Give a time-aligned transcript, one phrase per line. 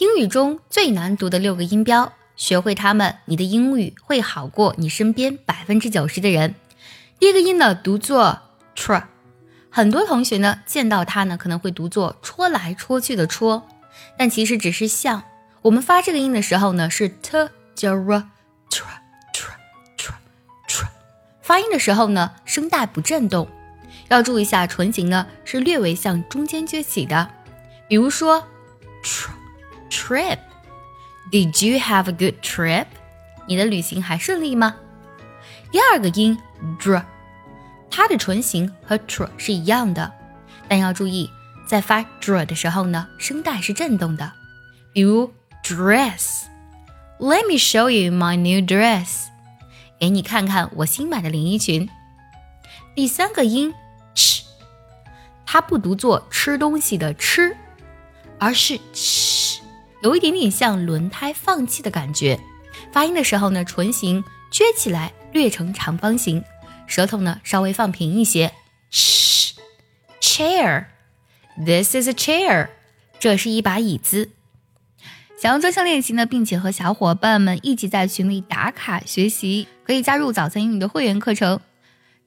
[0.00, 6.54] 英语中最难读的六个音标，学会它们，你的英语会好过你身边百分之九十的人。
[7.18, 8.40] 第一个音呢，读作
[8.74, 9.04] tr，
[9.68, 13.68] 很多同学呢见到它呢可能会读作戳来戳去的戳，
[14.16, 15.22] 但其实只是像。
[15.60, 18.26] 我们发这个音的时候呢是 t 叫 r
[18.70, 18.84] tr
[19.34, 19.50] tr
[19.98, 20.12] tr
[20.66, 20.86] tr，
[21.42, 23.46] 发音的时候呢声带不震动，
[24.08, 27.28] 要注意一下唇形呢是略微向中间撅起的，
[27.86, 28.42] 比如说
[29.04, 29.28] tr。
[30.10, 30.40] Trip.
[31.30, 32.86] Did you have a good trip?
[33.46, 34.74] 你的旅行还顺利吗？
[35.70, 36.36] 第二个音
[36.80, 37.04] dr，
[37.88, 40.12] 它的唇形和 tr 是一样的，
[40.66, 41.30] 但要注意，
[41.64, 44.32] 在发 dr 的时候呢，声带是震动的。
[44.92, 46.46] 比如 dress.
[47.20, 49.26] Let me show you my new dress.
[50.00, 51.88] 给你看看我新买的连衣裙。
[52.96, 53.72] 第三个音
[54.16, 54.42] ch，
[55.46, 57.56] 它不读作吃东西的吃，
[58.40, 59.60] 而是 ch。
[60.02, 62.40] 有一点点像轮胎放气的感觉，
[62.90, 66.42] 发音的时候呢，唇形撅起来，略成长方形，
[66.86, 68.52] 舌头呢稍微放平一些。
[70.20, 72.68] chair，this is a chair，
[73.18, 74.30] 这是一把椅子。
[75.38, 81.60] 想要专项练习呢，并且和小伙伴们一起在群里打卡学习，可以加入早餐英语的会员课程。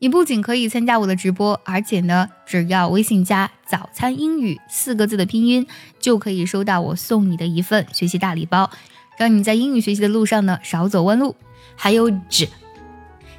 [0.04, 5.66] 你不仅可以参加我的直播，而且呢，只要微信加“早餐英语”四个字的拼音，
[5.98, 8.70] 就可以收到我送你的一份学习大礼包，
[9.16, 11.38] 让你在英语学习的路上呢少走弯路。
[11.78, 12.50] 还有 “z”，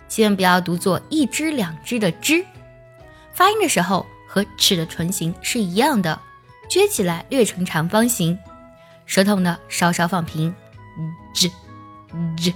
[0.09, 2.43] 千万不要读作一只两只的“只”，
[3.35, 6.19] 发音的时候和 “ch” 的唇形是一样的，
[6.71, 8.39] 撅起来略成长方形，
[9.05, 10.55] 舌头呢稍稍放平。
[11.35, 11.51] j
[12.39, 12.55] j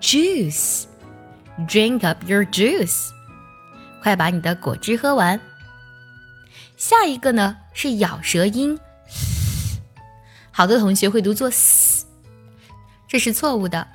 [0.00, 3.17] juice，drink up your juice。
[4.02, 5.40] 快把你的果汁喝完。
[6.76, 8.78] 下一个呢是咬舌音，
[10.52, 12.06] 好多同学会读作 s，
[13.08, 13.88] 这是错误的。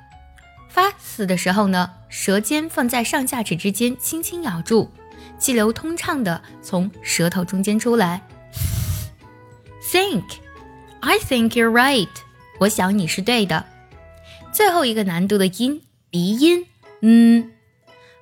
[0.68, 4.90] 发 s 的时候呢，舌尖放在上下齿之间，轻轻咬住，
[5.38, 8.20] 气流通畅的从舌头中间出来。
[9.90, 12.08] Think，I think you're right。
[12.58, 13.64] 我想你是对的。
[14.52, 16.66] 最后一个难读的音，鼻音，
[17.00, 17.52] 嗯。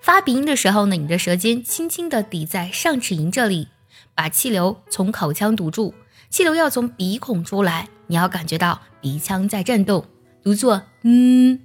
[0.03, 3.69] 发鼻音的时候呢，你的舌尖轻轻地抵在上齿龈这里，
[4.15, 5.95] 把气流从口腔堵住，
[6.29, 10.05] 气流要从鼻孔出来，你要感觉到鼻腔在震动，
[10.43, 11.61] 读作嗯。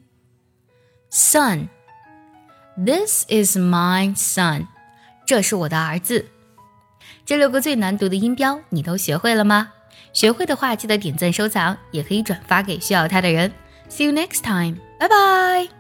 [1.12, 4.68] Son，this is my son，
[5.26, 6.28] 这是我的儿子。
[7.26, 9.74] 这六个最难读的音标你都学会了吗？
[10.14, 13.52] 学会的话记得点赞收藏，也可以转发给需要它的人。
[13.90, 15.77] See you next time，拜拜。